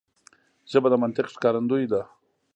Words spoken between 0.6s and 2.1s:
ژبه د منطق ښکارندوی ده